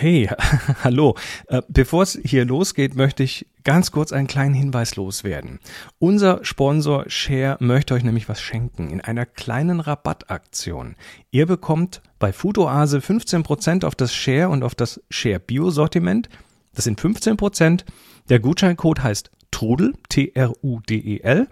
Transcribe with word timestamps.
Hey, 0.00 0.30
hallo. 0.84 1.16
Äh, 1.48 1.60
bevor 1.66 2.04
es 2.04 2.16
hier 2.24 2.44
losgeht, 2.44 2.94
möchte 2.94 3.24
ich 3.24 3.48
ganz 3.64 3.90
kurz 3.90 4.12
einen 4.12 4.28
kleinen 4.28 4.54
Hinweis 4.54 4.94
loswerden. 4.94 5.58
Unser 5.98 6.44
Sponsor 6.44 7.06
Share 7.08 7.56
möchte 7.58 7.94
euch 7.94 8.04
nämlich 8.04 8.28
was 8.28 8.40
schenken 8.40 8.90
in 8.90 9.00
einer 9.00 9.26
kleinen 9.26 9.80
Rabattaktion. 9.80 10.94
Ihr 11.32 11.46
bekommt 11.46 12.00
bei 12.20 12.32
Foodoase 12.32 12.98
15% 12.98 13.84
auf 13.84 13.96
das 13.96 14.14
Share 14.14 14.50
und 14.50 14.62
auf 14.62 14.76
das 14.76 15.02
Share 15.10 15.40
Bio 15.40 15.70
Sortiment. 15.70 16.28
Das 16.76 16.84
sind 16.84 17.00
15%. 17.00 17.84
Der 18.28 18.38
Gutscheincode 18.38 19.02
heißt 19.02 19.32
Trudel, 19.50 19.94
T-R-U-D-E-L 20.10 21.48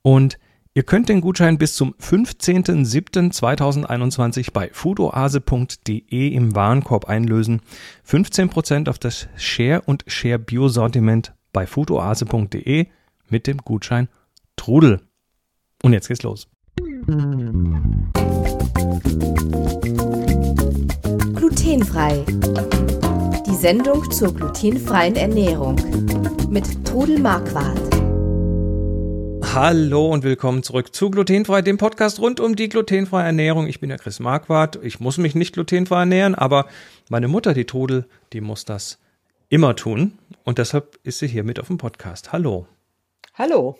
und 0.00 0.38
Ihr 0.72 0.84
könnt 0.84 1.08
den 1.08 1.20
Gutschein 1.20 1.58
bis 1.58 1.74
zum 1.74 1.94
15.07.2021 1.94 4.52
bei 4.52 4.70
foodoase.de 4.72 6.28
im 6.28 6.54
Warenkorb 6.54 7.08
einlösen. 7.08 7.60
15% 8.08 8.88
auf 8.88 9.00
das 9.00 9.26
Share 9.36 9.82
und 9.84 10.04
Share 10.06 10.38
Bio 10.38 10.68
Sortiment 10.68 11.34
bei 11.52 11.66
foodoase.de 11.66 12.86
mit 13.28 13.48
dem 13.48 13.56
Gutschein 13.58 14.06
Trudel. 14.54 15.00
Und 15.82 15.92
jetzt 15.92 16.06
geht's 16.06 16.22
los. 16.22 16.46
Glutenfrei. 21.34 22.24
Die 23.44 23.56
Sendung 23.56 24.08
zur 24.12 24.32
glutenfreien 24.32 25.16
Ernährung 25.16 25.74
mit 26.48 26.84
Trudel 26.84 27.18
Marquardt. 27.18 27.89
Hallo 29.52 30.08
und 30.08 30.22
willkommen 30.22 30.62
zurück 30.62 30.94
zu 30.94 31.10
Glutenfrei, 31.10 31.60
dem 31.60 31.76
Podcast 31.76 32.20
rund 32.20 32.38
um 32.38 32.54
die 32.54 32.68
glutenfreie 32.68 33.26
Ernährung. 33.26 33.66
Ich 33.66 33.80
bin 33.80 33.88
der 33.88 33.98
Chris 33.98 34.20
Marquardt. 34.20 34.78
Ich 34.84 35.00
muss 35.00 35.18
mich 35.18 35.34
nicht 35.34 35.54
glutenfrei 35.54 36.00
ernähren, 36.00 36.36
aber 36.36 36.68
meine 37.08 37.26
Mutter, 37.26 37.52
die 37.52 37.64
Todel, 37.64 38.06
die 38.32 38.40
muss 38.40 38.64
das 38.64 39.00
immer 39.48 39.74
tun. 39.74 40.18
Und 40.44 40.58
deshalb 40.58 41.00
ist 41.02 41.18
sie 41.18 41.26
hier 41.26 41.42
mit 41.42 41.58
auf 41.58 41.66
dem 41.66 41.78
Podcast. 41.78 42.32
Hallo. 42.32 42.68
Hallo. 43.34 43.76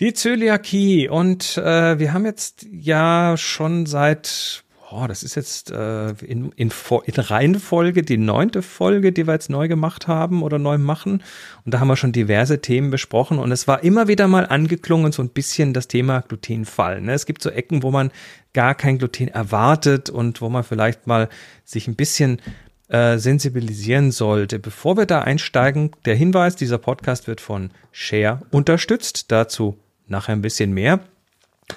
Die 0.00 0.14
Zöliakie. 0.14 1.10
Und 1.10 1.58
äh, 1.58 1.98
wir 1.98 2.14
haben 2.14 2.24
jetzt 2.24 2.66
ja 2.70 3.36
schon 3.36 3.84
seit 3.84 4.64
oh, 4.90 5.06
das 5.06 5.22
ist 5.22 5.34
jetzt 5.34 5.70
äh, 5.70 6.10
in, 6.10 6.52
in, 6.52 6.70
in 6.70 7.14
Reihenfolge 7.14 8.02
die 8.02 8.18
neunte 8.18 8.62
Folge, 8.62 9.12
die 9.12 9.26
wir 9.26 9.34
jetzt 9.34 9.50
neu 9.50 9.68
gemacht 9.68 10.06
haben 10.06 10.42
oder 10.42 10.58
neu 10.58 10.78
machen. 10.78 11.22
Und 11.64 11.74
da 11.74 11.80
haben 11.80 11.88
wir 11.88 11.96
schon 11.96 12.12
diverse 12.12 12.60
Themen 12.60 12.90
besprochen. 12.90 13.38
Und 13.38 13.52
es 13.52 13.66
war 13.66 13.82
immer 13.82 14.08
wieder 14.08 14.28
mal 14.28 14.46
angeklungen, 14.46 15.12
so 15.12 15.22
ein 15.22 15.30
bisschen 15.30 15.72
das 15.72 15.88
Thema 15.88 16.22
Glutenfall. 16.22 17.00
Ne? 17.00 17.12
Es 17.12 17.26
gibt 17.26 17.42
so 17.42 17.50
Ecken, 17.50 17.82
wo 17.82 17.90
man 17.90 18.10
gar 18.52 18.74
kein 18.74 18.98
Gluten 18.98 19.28
erwartet 19.28 20.08
und 20.08 20.40
wo 20.40 20.48
man 20.48 20.64
vielleicht 20.64 21.06
mal 21.06 21.28
sich 21.64 21.88
ein 21.88 21.96
bisschen 21.96 22.40
äh, 22.88 23.18
sensibilisieren 23.18 24.12
sollte. 24.12 24.58
Bevor 24.58 24.96
wir 24.96 25.06
da 25.06 25.20
einsteigen, 25.22 25.90
der 26.04 26.14
Hinweis, 26.14 26.56
dieser 26.56 26.78
Podcast 26.78 27.26
wird 27.26 27.40
von 27.40 27.70
Share 27.90 28.40
unterstützt. 28.50 29.32
Dazu 29.32 29.76
nachher 30.06 30.32
ein 30.32 30.42
bisschen 30.42 30.72
mehr. 30.72 31.00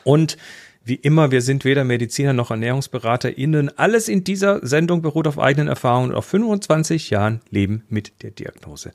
Und 0.03 0.37
wie 0.89 0.95
immer, 0.95 1.31
wir 1.31 1.41
sind 1.41 1.63
weder 1.63 1.85
Mediziner 1.85 2.33
noch 2.33 2.51
ErnährungsberaterInnen. 2.51 3.77
Alles 3.77 4.09
in 4.09 4.23
dieser 4.23 4.65
Sendung 4.65 5.01
beruht 5.01 5.27
auf 5.27 5.39
eigenen 5.39 5.67
Erfahrungen 5.67 6.09
und 6.09 6.17
auf 6.17 6.25
25 6.25 7.09
Jahren 7.11 7.41
Leben 7.49 7.83
mit 7.87 8.23
der 8.23 8.31
Diagnose 8.31 8.91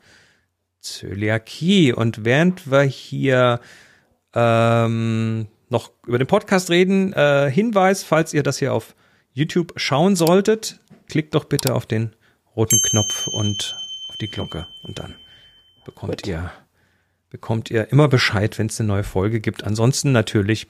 Zöliakie. 0.81 1.93
Und 1.93 2.25
während 2.25 2.71
wir 2.71 2.83
hier 2.83 3.61
ähm, 4.35 5.47
noch 5.71 5.93
über 6.07 6.19
den 6.19 6.27
Podcast 6.27 6.69
reden, 6.69 7.13
äh, 7.15 7.51
Hinweis, 7.51 8.05
falls 8.05 8.35
ihr 8.35 8.43
das 8.43 8.59
hier 8.59 8.75
auf 8.75 8.95
YouTube 9.33 9.73
schauen 9.77 10.17
solltet, 10.17 10.81
klickt 11.09 11.35
doch 11.35 11.45
bitte 11.45 11.75
auf 11.75 11.87
den 11.87 12.15
roten 12.55 12.81
Knopf 12.83 13.27
und 13.29 13.77
auf 14.11 14.17
die 14.19 14.29
Glocke 14.29 14.67
und 14.83 14.99
dann 14.99 15.15
bekommt 15.85 16.23
Gut. 16.23 16.27
ihr 16.27 16.51
bekommt 17.31 17.71
ihr 17.71 17.91
immer 17.91 18.07
Bescheid, 18.07 18.59
wenn 18.59 18.69
es 18.69 18.79
eine 18.79 18.87
neue 18.87 19.03
Folge 19.03 19.41
gibt. 19.41 19.65
Ansonsten 19.65 20.13
natürlich 20.13 20.69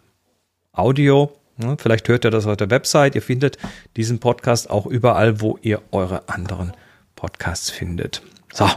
Audio. 0.75 1.33
Vielleicht 1.79 2.09
hört 2.09 2.25
ihr 2.25 2.31
das 2.31 2.47
auf 2.47 2.57
der 2.57 2.71
Website. 2.71 3.15
Ihr 3.15 3.23
findet 3.23 3.59
diesen 3.97 4.19
Podcast 4.19 4.69
auch 4.71 4.87
überall, 4.87 5.41
wo 5.41 5.59
ihr 5.63 5.81
eure 5.93 6.29
anderen 6.29 6.73
Podcasts 7.15 7.71
findet. 7.71 8.23
So, 8.53 8.69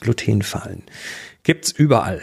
Glutenfallen 0.00 0.84
gibt's 1.42 1.72
überall. 1.72 2.22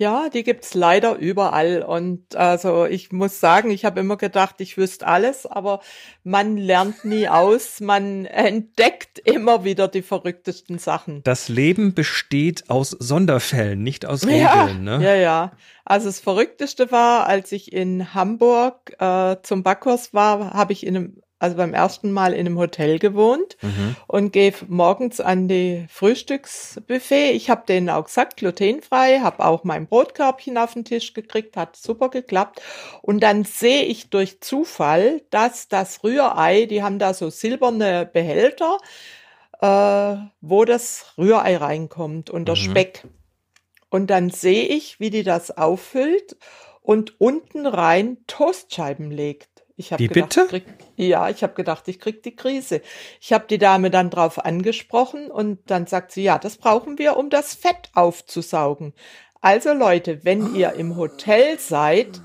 Ja, 0.00 0.30
die 0.30 0.44
gibt's 0.44 0.72
leider 0.72 1.16
überall. 1.16 1.82
Und 1.82 2.34
also 2.34 2.86
ich 2.86 3.12
muss 3.12 3.38
sagen, 3.38 3.70
ich 3.70 3.84
habe 3.84 4.00
immer 4.00 4.16
gedacht, 4.16 4.54
ich 4.62 4.78
wüsste 4.78 5.06
alles, 5.06 5.44
aber 5.44 5.80
man 6.24 6.56
lernt 6.56 7.04
nie 7.04 7.28
aus. 7.28 7.80
Man 7.80 8.24
entdeckt 8.24 9.18
immer 9.18 9.62
wieder 9.62 9.88
die 9.88 10.00
verrücktesten 10.00 10.78
Sachen. 10.78 11.22
Das 11.24 11.50
Leben 11.50 11.92
besteht 11.92 12.70
aus 12.70 12.96
Sonderfällen, 12.98 13.82
nicht 13.82 14.06
aus 14.06 14.26
Regeln. 14.26 14.40
Ja, 14.40 14.72
ne? 14.72 15.04
ja, 15.04 15.14
ja. 15.16 15.52
Also 15.84 16.06
das 16.06 16.18
Verrückteste 16.18 16.90
war, 16.90 17.26
als 17.26 17.52
ich 17.52 17.70
in 17.70 18.14
Hamburg 18.14 18.96
äh, 18.98 19.36
zum 19.42 19.62
Backkurs 19.62 20.14
war, 20.14 20.54
habe 20.54 20.72
ich 20.72 20.86
in 20.86 20.96
einem 20.96 21.22
also 21.40 21.56
beim 21.56 21.74
ersten 21.74 22.12
Mal 22.12 22.34
in 22.34 22.40
einem 22.40 22.58
Hotel 22.58 22.98
gewohnt 22.98 23.56
mhm. 23.62 23.96
und 24.06 24.32
gehe 24.32 24.52
morgens 24.68 25.20
an 25.20 25.48
die 25.48 25.86
Frühstücksbuffet. 25.88 27.32
Ich 27.32 27.48
habe 27.48 27.64
denen 27.66 27.88
auch 27.88 28.04
gesagt, 28.04 28.36
glutenfrei, 28.36 29.20
habe 29.20 29.44
auch 29.44 29.64
mein 29.64 29.86
Brotkörbchen 29.86 30.58
auf 30.58 30.74
den 30.74 30.84
Tisch 30.84 31.14
gekriegt, 31.14 31.56
hat 31.56 31.76
super 31.76 32.10
geklappt. 32.10 32.60
Und 33.00 33.22
dann 33.22 33.44
sehe 33.44 33.84
ich 33.84 34.10
durch 34.10 34.42
Zufall, 34.42 35.22
dass 35.30 35.68
das 35.68 36.04
Rührei, 36.04 36.66
die 36.66 36.82
haben 36.82 36.98
da 36.98 37.14
so 37.14 37.30
silberne 37.30 38.04
Behälter, 38.04 38.76
äh, 39.62 40.16
wo 40.42 40.66
das 40.66 41.14
Rührei 41.16 41.56
reinkommt 41.56 42.28
und 42.28 42.46
der 42.46 42.56
mhm. 42.56 42.60
Speck. 42.60 43.04
Und 43.88 44.08
dann 44.08 44.28
sehe 44.28 44.64
ich, 44.64 45.00
wie 45.00 45.10
die 45.10 45.22
das 45.22 45.56
auffüllt 45.56 46.36
und 46.82 47.20
unten 47.20 47.66
rein 47.66 48.18
Toastscheiben 48.26 49.10
legt. 49.10 49.49
Ich 49.80 49.92
Wie 49.98 50.08
gedacht, 50.08 50.28
bitte? 50.28 50.46
Krieg, 50.46 50.64
ja, 50.96 51.30
ich 51.30 51.42
habe 51.42 51.54
gedacht, 51.54 51.88
ich 51.88 51.98
krieg 51.98 52.22
die 52.22 52.36
Krise. 52.36 52.82
Ich 53.18 53.32
habe 53.32 53.46
die 53.48 53.56
Dame 53.56 53.90
dann 53.90 54.10
drauf 54.10 54.44
angesprochen 54.44 55.30
und 55.30 55.70
dann 55.70 55.86
sagt 55.86 56.12
sie, 56.12 56.22
ja, 56.22 56.38
das 56.38 56.58
brauchen 56.58 56.98
wir, 56.98 57.16
um 57.16 57.30
das 57.30 57.54
Fett 57.54 57.90
aufzusaugen. 57.94 58.92
Also 59.40 59.72
Leute, 59.72 60.22
wenn 60.22 60.54
ihr 60.54 60.74
im 60.74 60.96
Hotel 60.96 61.58
seid, 61.58 62.20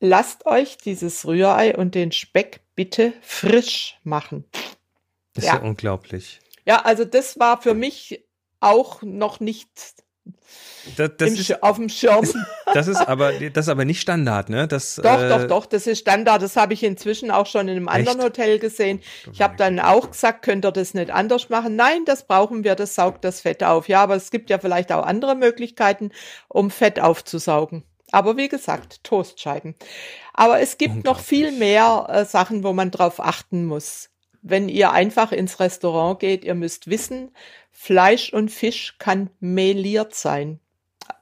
lasst 0.00 0.46
euch 0.46 0.78
dieses 0.78 1.26
Rührei 1.26 1.76
und 1.76 1.94
den 1.94 2.10
Speck 2.10 2.60
bitte 2.74 3.12
frisch 3.20 3.98
machen. 4.02 4.44
Das 5.34 5.44
ist 5.44 5.50
ja. 5.50 5.56
ja 5.56 5.62
unglaublich. 5.62 6.40
Ja, 6.64 6.86
also 6.86 7.04
das 7.04 7.38
war 7.38 7.60
für 7.60 7.74
mich 7.74 8.24
auch 8.60 9.02
noch 9.02 9.40
nicht 9.40 9.68
das, 10.96 11.10
das 11.18 11.32
ist, 11.32 11.62
auf 11.62 11.76
dem 11.76 11.90
Schirm. 11.90 12.24
Das 12.76 12.88
ist 12.88 13.08
aber, 13.08 13.32
das 13.32 13.64
ist 13.64 13.68
aber 13.70 13.86
nicht 13.86 14.02
Standard, 14.02 14.50
ne? 14.50 14.68
Das, 14.68 14.96
doch, 14.96 15.18
äh, 15.18 15.28
doch, 15.30 15.46
doch, 15.46 15.66
das 15.66 15.86
ist 15.86 16.00
Standard. 16.00 16.42
Das 16.42 16.56
habe 16.56 16.74
ich 16.74 16.82
inzwischen 16.82 17.30
auch 17.30 17.46
schon 17.46 17.68
in 17.68 17.76
einem 17.76 17.88
anderen 17.88 18.18
echt? 18.18 18.26
Hotel 18.26 18.58
gesehen. 18.58 19.00
Ich 19.32 19.40
habe 19.40 19.56
dann 19.56 19.80
auch 19.80 20.10
gesagt, 20.10 20.42
könnt 20.42 20.66
ihr 20.66 20.72
das 20.72 20.92
nicht 20.92 21.10
anders 21.10 21.48
machen? 21.48 21.74
Nein, 21.74 22.04
das 22.04 22.26
brauchen 22.26 22.64
wir, 22.64 22.74
das 22.74 22.94
saugt 22.94 23.24
das 23.24 23.40
Fett 23.40 23.64
auf. 23.64 23.88
Ja, 23.88 24.02
aber 24.02 24.14
es 24.14 24.30
gibt 24.30 24.50
ja 24.50 24.58
vielleicht 24.58 24.92
auch 24.92 25.06
andere 25.06 25.36
Möglichkeiten, 25.36 26.10
um 26.48 26.70
Fett 26.70 27.00
aufzusaugen. 27.00 27.82
Aber 28.12 28.36
wie 28.36 28.48
gesagt, 28.48 29.02
Toastscheiben. 29.04 29.74
Aber 30.34 30.60
es 30.60 30.76
gibt 30.76 31.04
noch 31.04 31.20
viel 31.20 31.52
mehr 31.52 32.06
äh, 32.10 32.24
Sachen, 32.26 32.62
wo 32.62 32.74
man 32.74 32.90
drauf 32.90 33.20
achten 33.20 33.64
muss. 33.64 34.10
Wenn 34.42 34.68
ihr 34.68 34.92
einfach 34.92 35.32
ins 35.32 35.60
Restaurant 35.60 36.20
geht, 36.20 36.44
ihr 36.44 36.54
müsst 36.54 36.90
wissen, 36.90 37.30
Fleisch 37.72 38.34
und 38.34 38.50
Fisch 38.50 38.96
kann 38.98 39.30
meliert 39.40 40.14
sein. 40.14 40.60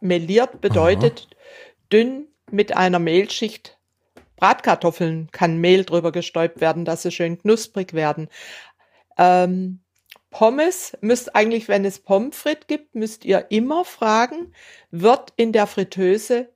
Meliert 0.05 0.61
bedeutet 0.61 1.29
Aha. 1.31 1.37
dünn 1.91 2.29
mit 2.51 2.77
einer 2.77 2.99
Mehlschicht. 2.99 3.79
Bratkartoffeln 4.37 5.31
kann 5.33 5.57
Mehl 5.57 5.85
drüber 5.85 6.13
gestäubt 6.13 6.61
werden, 6.61 6.85
dass 6.85 7.03
sie 7.03 7.11
schön 7.11 7.39
knusprig 7.39 7.95
werden. 7.95 8.29
Ähm, 9.17 9.81
Pommes 10.31 10.99
müsst 11.01 11.35
eigentlich, 11.35 11.69
wenn 11.69 11.87
es 11.87 12.01
Pommes 12.01 12.37
frites 12.37 12.67
gibt, 12.67 12.95
müsst 12.95 13.25
ihr 13.25 13.47
immer 13.51 13.87
fragen, 13.87 14.53
wird 14.91 15.33
in 15.37 15.53
der 15.53 15.67
Fritteuse 15.67 16.51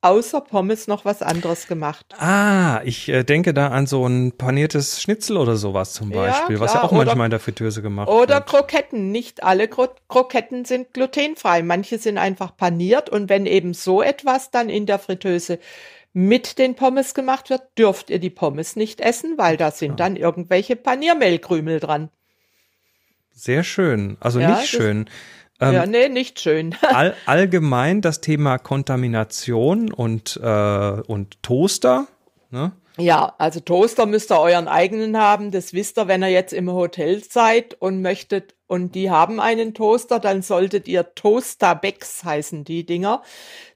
außer 0.00 0.40
Pommes 0.40 0.86
noch 0.86 1.04
was 1.04 1.22
anderes 1.22 1.66
gemacht. 1.66 2.14
Ah, 2.18 2.80
ich 2.84 3.08
äh, 3.08 3.24
denke 3.24 3.52
da 3.52 3.68
an 3.68 3.86
so 3.86 4.06
ein 4.06 4.32
paniertes 4.32 5.02
Schnitzel 5.02 5.36
oder 5.36 5.56
sowas 5.56 5.92
zum 5.92 6.10
Beispiel, 6.10 6.56
ja, 6.56 6.60
was 6.60 6.74
ja 6.74 6.82
auch 6.82 6.92
oder, 6.92 7.04
manchmal 7.04 7.26
in 7.26 7.30
der 7.30 7.40
Fritteuse 7.40 7.82
gemacht 7.82 8.08
oder 8.08 8.18
wird. 8.18 8.30
Oder 8.30 8.40
Kroketten. 8.40 9.10
Nicht 9.10 9.42
alle 9.42 9.68
Kro 9.68 9.88
Kroketten 10.08 10.64
sind 10.64 10.94
glutenfrei. 10.94 11.62
Manche 11.62 11.98
sind 11.98 12.18
einfach 12.18 12.56
paniert 12.56 13.10
und 13.10 13.28
wenn 13.28 13.46
eben 13.46 13.74
so 13.74 14.02
etwas 14.02 14.50
dann 14.50 14.68
in 14.68 14.86
der 14.86 14.98
Fritteuse 14.98 15.58
mit 16.12 16.58
den 16.58 16.74
Pommes 16.74 17.14
gemacht 17.14 17.50
wird, 17.50 17.62
dürft 17.76 18.10
ihr 18.10 18.18
die 18.18 18.30
Pommes 18.30 18.76
nicht 18.76 19.00
essen, 19.00 19.36
weil 19.36 19.56
da 19.56 19.70
sind 19.70 19.90
ja. 19.90 19.96
dann 19.96 20.16
irgendwelche 20.16 20.76
Paniermehlkrümel 20.76 21.80
dran. 21.80 22.10
Sehr 23.32 23.62
schön. 23.62 24.16
Also 24.20 24.40
ja, 24.40 24.58
nicht 24.58 24.68
schön. 24.68 25.08
Ähm, 25.60 25.74
ja, 25.74 25.86
nee, 25.86 26.08
nicht 26.08 26.40
schön. 26.40 26.74
all, 26.82 27.14
allgemein 27.26 28.00
das 28.00 28.20
Thema 28.20 28.58
Kontamination 28.58 29.92
und, 29.92 30.38
äh, 30.42 31.02
und 31.06 31.42
Toaster. 31.42 32.06
Ne? 32.50 32.72
Ja, 32.98 33.34
also 33.38 33.60
Toaster 33.60 34.06
müsst 34.06 34.32
ihr 34.32 34.40
euren 34.40 34.66
eigenen 34.66 35.16
haben. 35.16 35.50
Das 35.52 35.72
wisst 35.72 35.98
ihr, 35.98 36.08
wenn 36.08 36.22
ihr 36.22 36.30
jetzt 36.30 36.52
im 36.52 36.70
Hotel 36.70 37.22
seid 37.22 37.74
und 37.74 38.02
möchtet 38.02 38.54
und 38.66 38.94
die 38.94 39.10
haben 39.10 39.40
einen 39.40 39.72
Toaster, 39.72 40.18
dann 40.18 40.42
solltet 40.42 40.88
ihr 40.88 41.14
Toasterbecks 41.14 42.24
heißen 42.24 42.64
die 42.64 42.84
Dinger. 42.84 43.22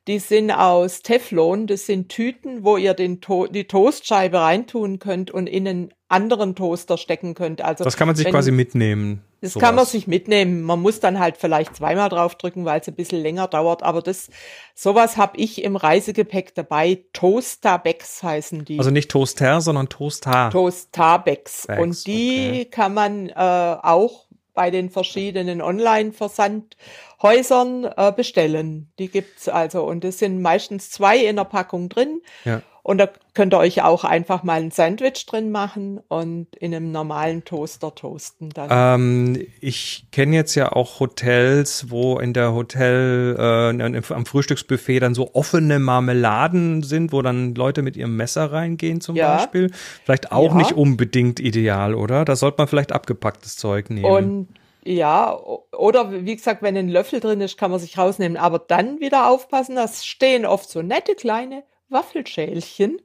Die 0.08 0.18
sind 0.18 0.50
aus 0.50 1.02
Teflon. 1.02 1.68
Das 1.68 1.86
sind 1.86 2.08
Tüten, 2.08 2.64
wo 2.64 2.76
ihr 2.76 2.94
den 2.94 3.20
to 3.20 3.46
die 3.46 3.68
Toastscheibe 3.68 4.40
reintun 4.40 4.98
könnt 4.98 5.30
und 5.30 5.46
in 5.46 5.68
einen 5.68 5.94
anderen 6.08 6.56
Toaster 6.56 6.98
stecken 6.98 7.34
könnt. 7.34 7.62
Also 7.62 7.84
das 7.84 7.96
kann 7.96 8.08
man 8.08 8.16
sich 8.16 8.28
quasi 8.28 8.50
mitnehmen. 8.50 9.22
Das 9.42 9.52
sowas. 9.54 9.66
kann 9.66 9.74
man 9.74 9.84
sich 9.84 10.06
mitnehmen. 10.06 10.62
Man 10.62 10.80
muss 10.80 11.00
dann 11.00 11.18
halt 11.18 11.36
vielleicht 11.36 11.76
zweimal 11.76 12.08
draufdrücken, 12.08 12.64
weil 12.64 12.80
es 12.80 12.86
ein 12.86 12.94
bisschen 12.94 13.20
länger 13.20 13.48
dauert. 13.48 13.82
Aber 13.82 14.00
das, 14.00 14.30
sowas 14.72 15.16
habe 15.16 15.36
ich 15.36 15.64
im 15.64 15.74
Reisegepäck 15.74 16.54
dabei. 16.54 17.02
Toasterbecks 17.12 18.22
heißen 18.22 18.64
die. 18.64 18.78
Also 18.78 18.92
nicht 18.92 19.10
Toaster, 19.10 19.60
sondern 19.60 19.88
Toaster. 19.88 20.50
Toasterbecks. 20.50 21.66
Und 21.76 22.06
die 22.06 22.50
okay. 22.50 22.66
kann 22.66 22.94
man 22.94 23.30
äh, 23.30 23.34
auch 23.34 24.26
bei 24.54 24.70
den 24.70 24.90
verschiedenen 24.90 25.60
Online-Versandhäusern 25.60 27.90
äh, 27.96 28.12
bestellen. 28.14 28.92
Die 29.00 29.08
gibt's 29.08 29.48
also 29.48 29.82
und 29.82 30.04
es 30.04 30.20
sind 30.20 30.40
meistens 30.40 30.90
zwei 30.90 31.18
in 31.18 31.34
der 31.36 31.44
Packung 31.44 31.88
drin. 31.88 32.20
Ja. 32.44 32.62
Und 32.84 32.98
da 32.98 33.08
könnt 33.34 33.54
ihr 33.54 33.58
euch 33.58 33.82
auch 33.82 34.02
einfach 34.02 34.42
mal 34.42 34.60
ein 34.60 34.72
Sandwich 34.72 35.24
drin 35.26 35.52
machen 35.52 36.00
und 36.08 36.48
in 36.56 36.74
einem 36.74 36.90
normalen 36.90 37.44
Toaster 37.44 37.94
toasten 37.94 38.50
dann. 38.50 38.68
Ähm, 38.72 39.46
ich 39.60 40.06
kenne 40.10 40.34
jetzt 40.34 40.56
ja 40.56 40.72
auch 40.72 40.98
Hotels, 40.98 41.90
wo 41.90 42.18
in 42.18 42.32
der 42.32 42.52
Hotel 42.52 43.36
äh, 43.38 44.12
am 44.12 44.26
Frühstücksbuffet 44.26 44.98
dann 44.98 45.14
so 45.14 45.32
offene 45.34 45.78
Marmeladen 45.78 46.82
sind, 46.82 47.12
wo 47.12 47.22
dann 47.22 47.54
Leute 47.54 47.82
mit 47.82 47.96
ihrem 47.96 48.16
Messer 48.16 48.50
reingehen 48.50 49.00
zum 49.00 49.14
ja. 49.14 49.36
Beispiel. 49.36 49.70
Vielleicht 50.04 50.32
auch 50.32 50.50
ja. 50.50 50.56
nicht 50.56 50.72
unbedingt 50.72 51.38
ideal, 51.38 51.94
oder? 51.94 52.24
Da 52.24 52.34
sollte 52.34 52.56
man 52.58 52.66
vielleicht 52.66 52.90
abgepacktes 52.90 53.56
Zeug 53.56 53.90
nehmen. 53.90 54.04
Und 54.06 54.48
ja, 54.84 55.38
oder 55.70 56.24
wie 56.24 56.34
gesagt, 56.34 56.62
wenn 56.62 56.76
ein 56.76 56.88
Löffel 56.88 57.20
drin 57.20 57.40
ist, 57.40 57.56
kann 57.56 57.70
man 57.70 57.78
sich 57.78 57.96
rausnehmen. 57.96 58.36
Aber 58.36 58.58
dann 58.58 58.98
wieder 58.98 59.30
aufpassen, 59.30 59.76
das 59.76 60.04
stehen 60.04 60.44
oft 60.44 60.68
so 60.68 60.82
nette 60.82 61.14
kleine 61.14 61.62
Waffelschälchen, 61.92 63.00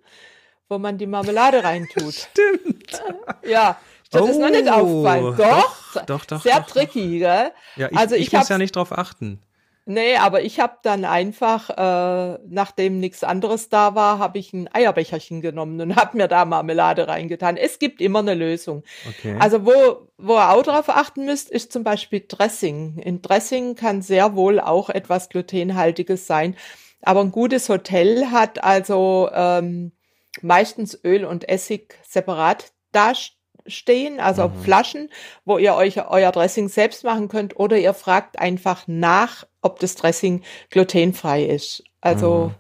wo 0.70 0.78
man 0.78 0.98
die 0.98 1.08
Marmelade 1.08 1.64
reintut. 1.64 2.14
Stimmt. 2.32 3.02
Ja, 3.46 3.78
das 4.12 4.22
oh, 4.22 4.28
ist 4.28 4.40
noch 4.40 4.50
nicht 4.50 4.70
aufgefallen. 4.70 5.36
Doch, 5.38 5.94
doch, 5.94 6.06
doch, 6.06 6.26
doch 6.26 6.42
sehr 6.42 6.60
doch, 6.60 6.68
tricky, 6.68 7.20
gell? 7.20 7.52
Ja, 7.76 7.90
ich, 7.92 7.98
also 7.98 8.16
ich, 8.16 8.28
ich 8.28 8.34
muss 8.34 8.50
ja 8.50 8.58
nicht 8.58 8.76
drauf 8.76 8.98
achten. 8.98 9.42
Nee, 9.90 10.18
aber 10.18 10.42
ich 10.42 10.60
habe 10.60 10.74
dann 10.84 11.06
einfach, 11.06 11.70
äh, 11.70 12.40
nachdem 12.50 13.00
nichts 13.00 13.24
anderes 13.24 13.70
da 13.70 13.96
war, 13.96 14.20
habe 14.20 14.38
ich 14.38 14.52
ein 14.52 14.68
Eierbecherchen 14.74 15.40
genommen 15.40 15.80
und 15.80 15.96
habe 15.96 16.18
mir 16.18 16.28
da 16.28 16.44
Marmelade 16.44 17.08
reingetan. 17.08 17.56
Es 17.56 17.80
gibt 17.80 18.02
immer 18.02 18.20
eine 18.20 18.34
Lösung. 18.34 18.84
Okay. 19.08 19.38
Also 19.40 19.66
wo, 19.66 20.10
wo 20.18 20.34
ihr 20.34 20.52
auch 20.52 20.64
drauf 20.64 20.90
achten 20.90 21.24
müsst, 21.24 21.50
ist 21.50 21.72
zum 21.72 21.86
Beispiel 21.86 22.22
Dressing. 22.28 22.98
In 22.98 23.22
Dressing 23.22 23.76
kann 23.76 24.02
sehr 24.02 24.36
wohl 24.36 24.60
auch 24.60 24.90
etwas 24.90 25.30
glutenhaltiges 25.30 26.28
sein. 26.28 26.58
Aber 27.02 27.22
ein 27.22 27.32
gutes 27.32 27.70
Hotel 27.70 28.32
hat 28.32 28.64
also 28.64 29.30
ähm, 29.34 29.92
meistens 30.42 31.00
Öl 31.04 31.26
und 31.26 31.48
Essig 31.48 31.96
separat 32.04 32.72
dastehen, 32.92 34.20
also 34.20 34.50
mhm. 34.50 34.62
Flaschen, 34.64 35.10
wo 35.46 35.58
ihr 35.58 35.76
euch 35.76 36.06
euer 36.10 36.32
Dressing 36.32 36.70
selbst 36.70 37.04
machen 37.04 37.28
könnt 37.28 37.60
oder 37.60 37.78
ihr 37.78 37.94
fragt 37.94 38.40
einfach 38.40 38.84
nach, 38.88 39.46
ob 39.62 39.80
das 39.80 39.96
Dressing 39.96 40.44
glutenfrei 40.70 41.46
ist. 41.46 41.84
Also 42.02 42.52
mhm. 42.52 42.56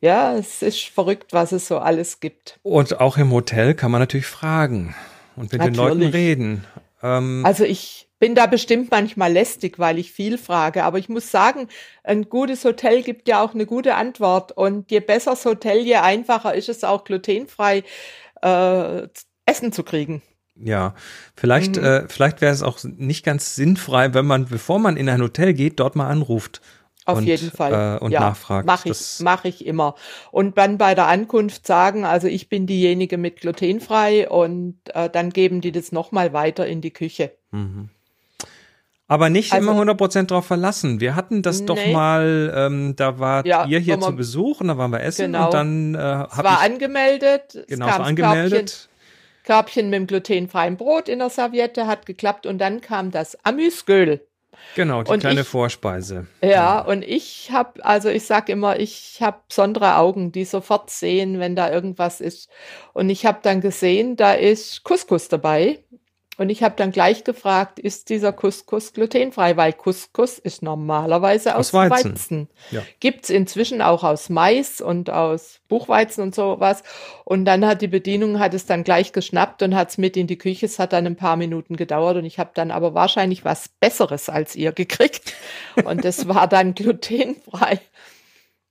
ja, 0.00 0.34
es 0.34 0.62
ist 0.62 0.88
verrückt, 0.88 1.32
was 1.32 1.52
es 1.52 1.68
so 1.68 1.78
alles 1.78 2.20
gibt. 2.20 2.58
Und 2.62 3.00
auch 3.00 3.16
im 3.16 3.32
Hotel 3.32 3.74
kann 3.74 3.90
man 3.90 4.00
natürlich 4.00 4.26
fragen 4.26 4.94
und 5.36 5.52
mit 5.52 5.60
natürlich. 5.60 5.76
den 5.76 5.86
Leuten 5.86 6.12
reden. 6.12 6.64
Ähm, 7.02 7.42
also 7.44 7.64
ich 7.64 8.07
bin 8.18 8.34
da 8.34 8.46
bestimmt 8.46 8.90
manchmal 8.90 9.32
lästig, 9.32 9.78
weil 9.78 9.98
ich 9.98 10.12
viel 10.12 10.38
frage. 10.38 10.84
Aber 10.84 10.98
ich 10.98 11.08
muss 11.08 11.30
sagen, 11.30 11.68
ein 12.02 12.28
gutes 12.28 12.64
Hotel 12.64 13.02
gibt 13.02 13.28
ja 13.28 13.42
auch 13.42 13.54
eine 13.54 13.66
gute 13.66 13.94
Antwort. 13.94 14.52
Und 14.52 14.90
je 14.90 15.00
besser 15.00 15.32
das 15.32 15.44
Hotel, 15.44 15.78
je 15.78 15.96
einfacher 15.96 16.54
ist 16.54 16.68
es 16.68 16.84
auch 16.84 17.04
glutenfrei 17.04 17.84
äh, 18.42 19.08
Essen 19.46 19.72
zu 19.72 19.82
kriegen. 19.82 20.22
Ja, 20.60 20.94
vielleicht, 21.36 21.76
mhm. 21.76 21.84
äh, 21.84 22.08
vielleicht 22.08 22.40
wäre 22.40 22.52
es 22.52 22.62
auch 22.62 22.78
nicht 22.82 23.24
ganz 23.24 23.54
sinnfrei, 23.54 24.12
wenn 24.14 24.26
man, 24.26 24.46
bevor 24.46 24.80
man 24.80 24.96
in 24.96 25.08
ein 25.08 25.22
Hotel 25.22 25.54
geht, 25.54 25.78
dort 25.78 25.94
mal 25.94 26.08
anruft. 26.08 26.60
Auf 27.04 27.18
und, 27.18 27.24
jeden 27.24 27.50
Fall. 27.50 27.96
Äh, 27.96 28.04
und 28.04 28.10
ja, 28.10 28.20
nachfragt. 28.20 28.66
Mache 28.66 28.90
ich, 28.90 29.20
mach 29.20 29.44
ich 29.44 29.64
immer. 29.64 29.94
Und 30.30 30.58
dann 30.58 30.76
bei 30.76 30.94
der 30.94 31.06
Ankunft 31.06 31.66
sagen, 31.66 32.04
also 32.04 32.26
ich 32.26 32.48
bin 32.48 32.66
diejenige 32.66 33.16
mit 33.16 33.40
glutenfrei 33.40 34.28
und 34.28 34.76
äh, 34.92 35.08
dann 35.08 35.30
geben 35.30 35.60
die 35.60 35.72
das 35.72 35.90
nochmal 35.90 36.32
weiter 36.32 36.66
in 36.66 36.80
die 36.80 36.92
Küche. 36.92 37.32
Mhm. 37.50 37.88
Aber 39.10 39.30
nicht 39.30 39.54
also, 39.54 39.70
immer 39.70 39.82
100% 39.82 40.26
drauf 40.26 40.46
verlassen. 40.46 41.00
Wir 41.00 41.16
hatten 41.16 41.40
das 41.40 41.60
nee. 41.60 41.66
doch 41.66 41.86
mal, 41.86 42.52
ähm, 42.54 42.94
da 42.94 43.18
war 43.18 43.44
ja, 43.46 43.64
ihr 43.64 43.78
hier 43.78 43.98
zu 44.00 44.14
Besuch 44.14 44.60
und 44.60 44.68
da 44.68 44.76
waren 44.76 44.92
wir 44.92 45.00
essen 45.00 45.32
genau. 45.32 45.46
und 45.46 45.54
dann 45.54 45.94
äh, 45.94 45.98
hab 45.98 46.44
war 46.44 46.58
ich, 46.58 46.70
angemeldet. 46.70 47.64
Genau, 47.68 47.88
es 47.88 47.98
war 47.98 48.06
angemeldet. 48.06 48.88
Körbchen, 49.44 49.44
Körbchen 49.44 49.90
mit 49.90 49.94
dem 49.94 50.06
glutenfreien 50.06 50.76
Brot 50.76 51.08
in 51.08 51.20
der 51.20 51.30
Serviette 51.30 51.86
hat 51.86 52.04
geklappt 52.04 52.44
und 52.44 52.58
dann 52.58 52.82
kam 52.82 53.10
das 53.10 53.42
Amüsgöl. 53.46 54.20
Genau, 54.74 55.02
die 55.02 55.10
und 55.10 55.20
kleine 55.20 55.40
ich, 55.40 55.48
Vorspeise. 55.48 56.26
Ja, 56.42 56.48
ja. 56.48 56.80
und 56.80 57.02
ich 57.02 57.50
habe, 57.50 57.84
also 57.84 58.10
ich 58.10 58.26
sag 58.26 58.48
immer, 58.48 58.78
ich 58.78 59.18
habe 59.22 59.38
besondere 59.48 59.96
Augen, 59.96 60.32
die 60.32 60.44
sofort 60.44 60.90
sehen, 60.90 61.38
wenn 61.38 61.56
da 61.56 61.72
irgendwas 61.72 62.20
ist. 62.20 62.50
Und 62.92 63.08
ich 63.08 63.24
habe 63.24 63.38
dann 63.42 63.60
gesehen, 63.60 64.16
da 64.16 64.34
ist 64.34 64.84
Couscous 64.84 65.28
dabei. 65.28 65.78
Und 66.38 66.50
ich 66.50 66.62
habe 66.62 66.76
dann 66.76 66.92
gleich 66.92 67.24
gefragt, 67.24 67.80
ist 67.80 68.10
dieser 68.10 68.32
Couscous 68.32 68.92
glutenfrei? 68.92 69.56
Weil 69.56 69.72
Couscous 69.72 70.38
ist 70.38 70.62
normalerweise 70.62 71.56
aus, 71.56 71.74
aus 71.74 71.90
Weizen. 71.90 72.12
Weizen. 72.12 72.48
Ja. 72.70 72.82
Gibt's 73.00 73.28
inzwischen 73.28 73.82
auch 73.82 74.04
aus 74.04 74.28
Mais 74.28 74.80
und 74.80 75.10
aus 75.10 75.58
Buchweizen 75.66 76.22
und 76.22 76.36
sowas. 76.36 76.84
Und 77.24 77.44
dann 77.44 77.66
hat 77.66 77.82
die 77.82 77.88
Bedienung 77.88 78.38
hat 78.38 78.54
es 78.54 78.66
dann 78.66 78.84
gleich 78.84 79.12
geschnappt 79.12 79.62
und 79.62 79.74
hat's 79.74 79.98
mit 79.98 80.16
in 80.16 80.28
die 80.28 80.38
Küche. 80.38 80.66
Es 80.66 80.78
hat 80.78 80.92
dann 80.92 81.06
ein 81.06 81.16
paar 81.16 81.36
Minuten 81.36 81.74
gedauert 81.74 82.16
und 82.16 82.24
ich 82.24 82.38
habe 82.38 82.50
dann 82.54 82.70
aber 82.70 82.94
wahrscheinlich 82.94 83.44
was 83.44 83.68
Besseres 83.68 84.28
als 84.28 84.54
ihr 84.54 84.70
gekriegt. 84.70 85.34
Und 85.84 86.04
das 86.04 86.28
war 86.28 86.46
dann 86.46 86.74
glutenfrei. 86.74 87.80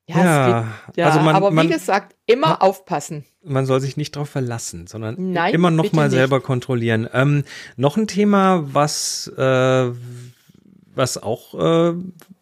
Ja, 0.09 0.23
ja, 0.23 0.61
gibt, 0.85 0.97
ja 0.97 1.05
also 1.07 1.19
man, 1.19 1.35
aber 1.35 1.51
wie 1.51 1.55
man, 1.55 1.69
gesagt, 1.69 2.15
immer 2.25 2.47
man, 2.47 2.61
aufpassen. 2.61 3.25
Man 3.47 3.65
soll 3.65 3.79
sich 3.79 3.97
nicht 3.97 4.15
darauf 4.15 4.29
verlassen, 4.29 4.87
sondern 4.87 5.31
Nein, 5.31 5.53
immer 5.53 5.71
noch 5.71 5.91
mal 5.93 6.09
selber 6.09 6.41
kontrollieren. 6.41 7.07
Ähm, 7.13 7.43
noch 7.75 7.97
ein 7.97 8.07
Thema, 8.07 8.63
was 8.73 9.31
äh, 9.37 9.91
was 10.97 11.21
auch 11.21 11.53
äh, 11.53 11.93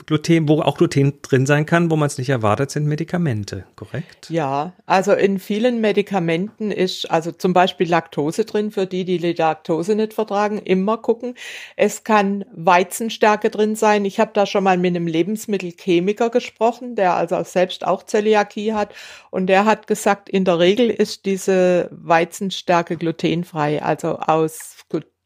Gluten, 0.06 0.48
wo 0.48 0.62
auch 0.62 0.78
Gluten 0.78 1.22
drin 1.22 1.46
sein 1.46 1.66
kann, 1.66 1.90
wo 1.90 1.96
man 1.96 2.08
es 2.08 2.18
nicht 2.18 2.30
erwartet, 2.30 2.72
sind 2.72 2.86
Medikamente, 2.86 3.66
korrekt? 3.76 4.30
Ja, 4.30 4.74
also 4.86 5.14
in 5.14 5.40
vielen 5.40 5.82
Medikamenten 5.82 6.72
ist 6.72 7.10
also 7.10 7.32
zum 7.32 7.54
Beispiel 7.54 7.90
Laktose 7.90 8.46
drin, 8.46 8.72
für 8.72 8.86
die, 8.86 9.04
die 9.04 9.18
Laktose 9.18 9.96
nicht 9.96 10.14
vertragen, 10.14 10.60
immer 10.60 10.98
gucken. 10.98 11.36
Es 11.76 12.04
kann 12.04 12.46
Weizenstärke 12.54 13.50
drin 13.50 13.76
sein. 13.76 14.06
Ich 14.06 14.20
habe 14.20 14.32
da 14.34 14.46
schon 14.46 14.64
mal 14.64 14.78
mit 14.78 14.96
einem 14.96 15.08
Lebensmittelchemiker 15.08 16.30
gesprochen, 16.30 16.96
der 16.96 17.16
also 17.16 17.42
selbst 17.44 17.86
auch 17.86 18.04
Zöliakie 18.04 18.74
hat 18.74 18.94
und 19.32 19.48
der 19.48 19.66
hat 19.66 19.88
gesagt, 19.88 20.30
in 20.30 20.46
der 20.46 20.60
Regel 20.60 20.90
ist 20.90 21.26
diese 21.26 21.90
Weizenstärke 21.92 22.98
glutenfrei, 22.98 23.82
also 23.82 24.20
aus 24.20 24.78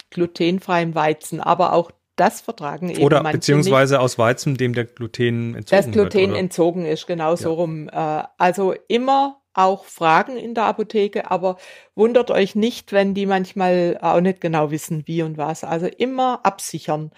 glutenfreiem 0.10 0.96
Weizen, 0.96 1.40
aber 1.40 1.74
auch 1.74 1.92
das 2.20 2.42
vertragen 2.42 2.90
eben 2.90 3.04
Oder 3.04 3.24
beziehungsweise 3.24 3.96
nicht. 3.96 4.02
aus 4.02 4.18
Weizen, 4.18 4.58
dem 4.58 4.74
der 4.74 4.86
Gluten 4.86 5.56
entzogen 5.56 5.82
Das 5.84 5.92
Gluten 5.92 6.30
wird, 6.32 6.38
entzogen 6.38 6.86
ist, 6.86 7.08
genau 7.08 7.32
ja. 7.32 7.38
so 7.38 7.54
rum. 7.54 7.90
Äh, 7.90 8.24
also 8.38 8.74
immer 8.88 9.42
auch 9.54 9.86
fragen 9.86 10.38
in 10.38 10.54
der 10.54 10.66
Apotheke, 10.66 11.30
aber 11.32 11.58
wundert 11.96 12.32
euch 12.32 12.56
nicht, 12.56 12.92
wenn 12.92 13.14
die 13.14 13.26
manchmal 13.26 13.98
auch 14.02 14.22
nicht 14.22 14.42
genau 14.42 14.72
wissen, 14.72 15.04
wie 15.06 15.22
und 15.24 15.38
was. 15.38 15.64
Also 15.64 15.88
immer 15.88 16.42
absichern. 16.44 17.12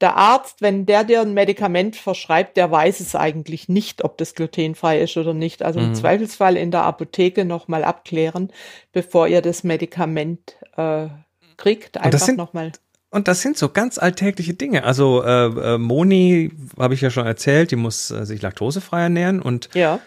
Der 0.00 0.16
Arzt, 0.16 0.62
wenn 0.62 0.84
der 0.84 1.04
dir 1.04 1.20
ein 1.20 1.32
Medikament 1.32 1.94
verschreibt, 1.94 2.56
der 2.56 2.70
weiß 2.70 3.00
es 3.00 3.14
eigentlich 3.14 3.68
nicht, 3.68 4.02
ob 4.02 4.18
das 4.18 4.34
glutenfrei 4.34 5.00
ist 5.00 5.16
oder 5.16 5.32
nicht. 5.32 5.62
Also 5.62 5.78
mhm. 5.78 5.86
im 5.86 5.94
Zweifelsfall 5.94 6.56
in 6.56 6.72
der 6.72 6.82
Apotheke 6.82 7.44
nochmal 7.44 7.84
abklären, 7.84 8.50
bevor 8.92 9.28
ihr 9.28 9.42
das 9.42 9.62
Medikament 9.62 10.56
äh, 10.76 11.06
kriegt. 11.56 11.98
Einfach 11.98 12.26
nochmal. 12.32 12.72
Und 13.12 13.28
das 13.28 13.42
sind 13.42 13.58
so 13.58 13.68
ganz 13.68 13.98
alltägliche 13.98 14.54
Dinge. 14.54 14.84
Also 14.84 15.22
äh, 15.22 15.74
äh, 15.74 15.78
Moni, 15.78 16.50
habe 16.78 16.94
ich 16.94 17.02
ja 17.02 17.10
schon 17.10 17.26
erzählt, 17.26 17.70
die 17.70 17.76
muss 17.76 18.10
äh, 18.10 18.24
sich 18.24 18.40
laktosefrei 18.40 19.02
ernähren 19.02 19.42
und 19.42 19.68
ja. 19.74 20.00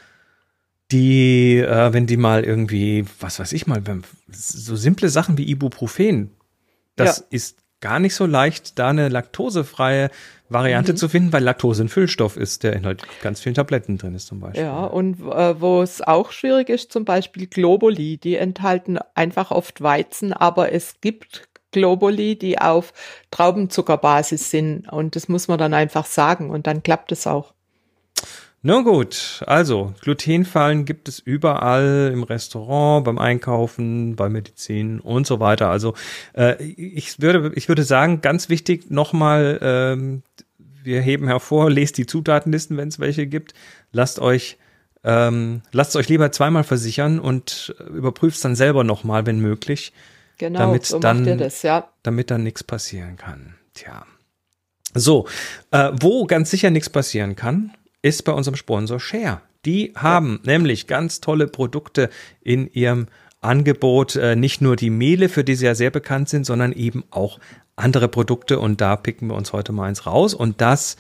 die, 0.92 1.58
äh, 1.60 1.94
wenn 1.94 2.08
die 2.08 2.18
mal 2.18 2.44
irgendwie, 2.44 3.06
was 3.20 3.40
weiß 3.40 3.54
ich 3.54 3.68
mal, 3.68 3.84
so 4.32 4.76
simple 4.76 5.10
Sachen 5.10 5.38
wie 5.38 5.48
Ibuprofen, 5.48 6.32
das 6.96 7.20
ja. 7.20 7.26
ist 7.30 7.60
gar 7.80 8.00
nicht 8.00 8.16
so 8.16 8.26
leicht, 8.26 8.80
da 8.80 8.90
eine 8.90 9.10
laktosefreie 9.10 10.10
Variante 10.50 10.94
mhm. 10.94 10.98
zu 10.98 11.08
finden, 11.08 11.32
weil 11.32 11.44
Laktose 11.44 11.84
ein 11.84 11.90
Füllstoff 11.90 12.38
ist, 12.38 12.64
der 12.64 12.74
in 12.74 12.88
halt 12.88 13.04
ganz 13.22 13.40
vielen 13.40 13.54
Tabletten 13.54 14.00
drin 14.00 14.16
ist 14.16 14.26
zum 14.26 14.40
Beispiel. 14.40 14.64
Ja, 14.64 14.84
und 14.84 15.20
äh, 15.20 15.62
wo 15.62 15.84
es 15.84 16.02
auch 16.02 16.32
schwierig 16.32 16.70
ist, 16.70 16.92
zum 16.92 17.06
Beispiel 17.06 17.46
Globuli, 17.46 18.18
die 18.18 18.36
enthalten 18.36 18.98
einfach 19.14 19.52
oft 19.52 19.82
Weizen, 19.82 20.34
aber 20.34 20.72
es 20.72 20.96
gibt 21.02 21.48
Globuli, 21.76 22.38
die 22.38 22.58
auf 22.58 22.94
Traubenzuckerbasis 23.32 24.50
sind 24.50 24.88
und 24.90 25.18
das 25.18 25.28
muss 25.28 25.50
man 25.50 25.60
dann 25.60 25.74
einfach 25.74 26.06
sagen 26.06 26.50
und 26.50 26.68
dann 26.68 26.84
klappt 26.84 27.12
es 27.12 27.28
auch. 27.28 27.54
Na 28.62 28.82
gut, 28.82 29.44
also 29.46 29.94
Glutenfallen 30.02 30.86
gibt 30.86 31.08
es 31.10 31.20
überall 31.20 32.10
im 32.12 32.24
Restaurant, 32.24 33.04
beim 33.04 33.20
Einkaufen, 33.20 34.16
bei 34.16 34.30
Medizin 34.30 35.00
und 35.02 35.28
so 35.28 35.40
weiter. 35.40 35.70
Also 35.70 35.94
äh, 36.34 36.64
ich 36.64 37.22
würde, 37.22 37.52
ich 37.56 37.68
würde 37.68 37.84
sagen, 37.84 38.22
ganz 38.22 38.50
wichtig 38.50 38.90
nochmal, 38.90 39.60
ähm, 39.62 40.24
wir 40.82 41.02
heben 41.02 41.28
hervor, 41.28 41.70
lest 41.80 41.98
die 41.98 42.08
Zutatenlisten, 42.08 42.78
wenn 42.78 42.88
es 42.88 43.00
welche 43.00 43.28
gibt. 43.28 43.54
Lasst 43.92 44.18
euch 44.20 44.58
ähm, 45.04 45.62
lasst 45.72 45.96
euch 45.96 46.10
lieber 46.10 46.32
zweimal 46.32 46.64
versichern 46.64 47.20
und 47.20 47.76
überprüft 47.96 48.38
es 48.38 48.42
dann 48.42 48.56
selber 48.56 48.84
nochmal, 48.84 49.28
wenn 49.28 49.40
möglich. 49.40 49.94
Genau, 50.38 50.60
damit 50.60 50.86
so 50.86 51.00
dann, 51.00 51.20
macht 51.20 51.28
ihr 51.28 51.38
das, 51.38 51.62
ja. 51.64 51.90
Damit 52.04 52.32
dann 52.32 52.44
nichts 52.44 52.64
passieren 52.64 53.16
kann. 53.16 53.56
Tja. 53.74 54.06
So, 54.94 55.28
äh, 55.72 55.92
wo 56.00 56.26
ganz 56.26 56.52
sicher 56.52 56.70
nichts 56.70 56.90
passieren 56.90 57.36
kann, 57.36 57.72
ist 58.02 58.24
bei 58.24 58.32
unserem 58.32 58.56
Sponsor 58.56 59.00
Share. 59.00 59.42
Die 59.66 59.94
haben 59.96 60.42
ja. 60.44 60.54
nämlich 60.54 60.88
ganz 60.88 61.22
tolle 61.22 61.48
Produkte 61.48 62.10
in 62.42 62.72
ihrem 62.72 63.08
Angebot. 63.42 64.16
Äh, 64.16 64.36
nicht 64.36 64.62
nur 64.62 64.76
die 64.76 64.90
Mehle, 64.90 65.30
für 65.30 65.44
die 65.44 65.56
sie 65.56 65.66
ja 65.66 65.76
sehr 65.76 65.92
bekannt 65.92 66.30
sind, 66.30 66.46
sondern 66.46 66.72
eben 66.72 67.04
auch 67.12 67.40
andere 67.76 68.08
Produkte. 68.08 68.60
Und 68.60 68.80
da 68.82 68.96
picken 68.96 69.28
wir 69.30 69.36
uns 69.36 69.54
heute 69.54 69.72
mal 69.72 69.88
eins 69.88 70.06
raus. 70.06 70.34
Und 70.34 70.62
das, 70.62 70.98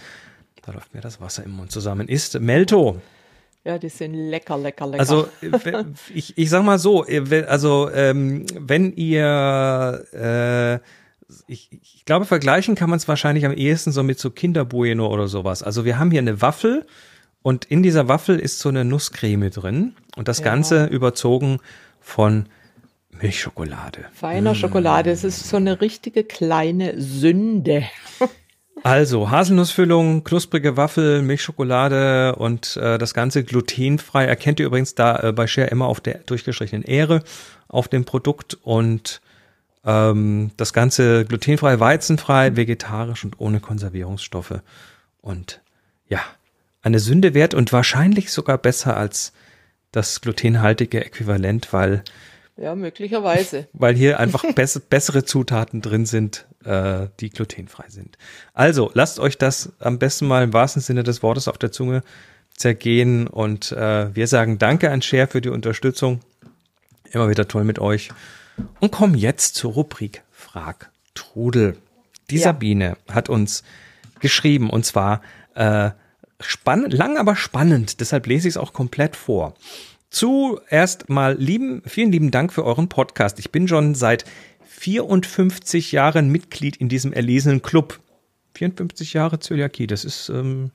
da 0.64 0.72
läuft 0.74 0.94
mir 0.94 1.02
das 1.02 1.22
Wasser 1.22 1.44
im 1.44 1.52
Mund 1.52 1.72
zusammen, 1.72 2.08
ist 2.08 2.40
Melto. 2.40 3.02
Ja, 3.66 3.80
die 3.80 3.90
sind 3.90 4.14
lecker, 4.14 4.58
lecker, 4.58 4.86
lecker. 4.86 5.00
Also 5.00 5.28
ich, 6.14 6.38
ich 6.38 6.50
sag 6.50 6.64
mal 6.64 6.78
so, 6.78 7.04
also 7.48 7.90
ähm, 7.92 8.46
wenn 8.56 8.94
ihr 8.94 10.06
äh, 10.14 10.80
ich, 11.48 11.70
ich 11.82 12.06
glaube, 12.06 12.26
vergleichen 12.26 12.76
kann 12.76 12.90
man 12.90 12.98
es 12.98 13.08
wahrscheinlich 13.08 13.46
am 13.46 13.54
ehesten 13.54 13.92
so 13.92 14.04
mit 14.04 14.20
so 14.20 14.30
Kinderbueno 14.30 15.08
oder 15.08 15.28
sowas. 15.28 15.64
Also 15.64 15.84
wir 15.86 15.98
haben 15.98 16.12
hier 16.12 16.20
eine 16.20 16.42
Waffel 16.42 16.86
und 17.42 17.66
in 17.66 17.84
dieser 17.84 18.08
Waffel 18.08 18.40
ist 18.40 18.60
so 18.60 18.70
eine 18.70 18.86
Nusscreme 18.86 19.50
drin 19.50 19.96
und 20.16 20.28
das 20.28 20.40
ja. 20.40 20.46
Ganze 20.46 20.86
überzogen 20.86 21.60
von 22.00 22.46
Milchschokolade. 23.22 24.06
Feiner 24.14 24.52
mmh. 24.52 24.60
Schokolade, 24.60 25.10
es 25.10 25.24
ist 25.24 25.50
so 25.50 25.58
eine 25.58 25.82
richtige 25.82 26.24
kleine 26.24 27.02
Sünde. 27.02 27.84
Also 28.86 29.32
Haselnussfüllung, 29.32 30.24
knusprige 30.24 30.78
Waffel, 30.78 31.24
Milchschokolade 31.24 32.36
und 32.36 32.78
äh, 32.78 33.00
das 33.00 33.16
Ganze 33.16 33.44
glutenfrei. 33.44 34.26
Erkennt 34.26 34.60
ihr 34.60 34.68
übrigens 34.68 34.94
da 34.94 35.18
äh, 35.18 35.34
bei 35.34 35.48
Share 35.48 35.70
immer 35.70 35.88
auf 35.88 36.02
der 36.02 36.20
durchgestrichenen 36.20 36.84
Ähre 36.84 37.24
auf 37.68 37.88
dem 37.88 38.06
Produkt 38.06 38.60
und 38.62 39.22
ähm, 39.86 40.52
das 40.58 40.72
Ganze 40.72 41.26
glutenfrei, 41.26 41.80
weizenfrei, 41.80 42.58
vegetarisch 42.58 43.26
und 43.26 43.40
ohne 43.40 43.60
Konservierungsstoffe. 43.60 44.60
Und 45.20 45.62
ja, 46.08 46.20
eine 46.84 47.00
Sünde 47.00 47.34
wert 47.34 47.56
und 47.56 47.74
wahrscheinlich 47.74 48.32
sogar 48.32 48.60
besser 48.60 48.96
als 48.96 49.34
das 49.92 50.22
glutenhaltige 50.22 51.04
Äquivalent, 51.04 51.74
weil 51.74 52.04
ja, 52.58 52.76
möglicherweise. 52.76 53.68
Weil 53.74 53.96
hier 53.96 54.20
einfach 54.20 54.44
bess 54.54 54.80
bessere 54.80 55.26
Zutaten 55.26 55.82
drin 55.82 56.06
sind, 56.06 56.46
äh, 56.64 57.08
die 57.20 57.30
glutenfrei 57.30 57.86
sind. 57.90 58.18
Also, 58.54 58.92
lasst 58.94 59.20
euch 59.20 59.38
das 59.38 59.74
am 59.80 60.00
besten 60.00 60.28
mal 60.28 60.44
im 60.44 60.54
wahrsten 60.54 60.82
Sinne 60.82 61.04
des 61.04 61.22
Wortes 61.22 61.48
auf 61.48 61.58
der 61.58 61.72
Zunge 61.72 62.02
zergehen 62.56 63.28
und 63.28 63.72
äh, 63.74 64.16
wir 64.16 64.28
sagen 64.28 64.58
Danke 64.58 64.90
an 64.90 65.02
Share 65.02 65.28
für 65.28 65.42
die 65.42 65.50
Unterstützung. 65.50 66.22
Immer 67.12 67.30
wieder 67.30 67.48
toll 67.48 67.66
mit 67.66 67.80
euch. 67.80 68.10
Und 68.80 68.92
kommen 68.92 69.16
jetzt 69.16 69.56
zur 69.56 69.74
Rubrik 69.74 70.24
Frag 70.32 70.90
Trudel. 71.14 71.78
Die 72.30 72.38
ja. 72.38 72.44
Sabine 72.44 72.98
hat 73.12 73.30
uns 73.30 73.64
geschrieben 74.20 74.70
und 74.70 74.86
zwar 74.86 75.22
äh, 75.56 75.92
spannend, 76.40 76.94
lang 76.94 77.18
aber 77.18 77.36
spannend, 77.36 78.00
deshalb 78.00 78.28
lese 78.28 78.48
ich 78.48 78.54
es 78.54 78.58
auch 78.58 78.74
komplett 78.74 79.16
vor. 79.16 79.54
Zuerst 80.16 81.10
mal 81.10 81.36
lieben, 81.38 81.82
vielen 81.86 82.10
lieben 82.10 82.32
Dank 82.32 82.54
für 82.54 82.64
euren 82.64 82.88
Podcast. 82.88 83.38
Ich 83.38 83.52
bin 83.52 83.68
schon 83.68 83.96
seit 83.96 84.24
54 84.66 85.92
Jahren 85.92 86.30
Mitglied 86.30 86.78
in 86.78 86.88
diesem 86.88 87.12
erlesenen 87.12 87.62
Club. 87.62 88.00
54 88.54 89.12
Jahre 89.12 89.40
Zöliakie, 89.40 89.88
das 89.88 90.06
ist 90.06 90.30
ähm, 90.30 90.72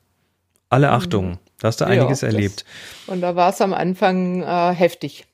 alle 0.68 0.88
mhm. 0.88 0.92
Achtung. 0.92 1.38
Da 1.58 1.68
hast 1.68 1.80
du 1.80 1.86
einiges 1.86 2.20
ja, 2.20 2.28
erlebt. 2.28 2.66
und 3.06 3.22
da 3.22 3.34
war 3.34 3.48
es 3.48 3.62
am 3.62 3.72
Anfang 3.72 4.42
äh, 4.42 4.74
heftig. 4.74 5.24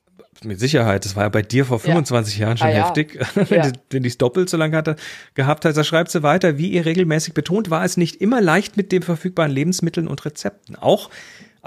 Mit 0.41 0.61
Sicherheit, 0.61 1.03
das 1.03 1.17
war 1.17 1.23
ja 1.23 1.29
bei 1.29 1.41
dir 1.41 1.65
vor 1.65 1.77
25 1.77 2.37
ja. 2.37 2.45
Jahren 2.45 2.57
schon 2.57 2.67
ah, 2.67 2.71
heftig, 2.71 3.15
ja. 3.15 3.27
wenn, 3.49 3.61
ja. 3.61 3.71
wenn 3.89 4.03
die 4.03 4.09
es 4.09 4.17
doppelt 4.17 4.49
so 4.49 4.55
lange 4.55 4.77
hatte, 4.77 4.95
gehabt 5.33 5.65
hat. 5.65 5.75
Da 5.75 5.83
schreibt 5.83 6.11
sie 6.11 6.23
weiter, 6.23 6.57
wie 6.57 6.69
ihr 6.69 6.85
regelmäßig 6.85 7.33
betont, 7.33 7.69
war 7.71 7.83
es 7.83 7.97
nicht 7.97 8.21
immer 8.21 8.39
leicht 8.39 8.77
mit 8.77 8.93
den 8.93 9.03
verfügbaren 9.03 9.51
Lebensmitteln 9.51 10.07
und 10.07 10.23
Rezepten. 10.23 10.77
Auch, 10.77 11.09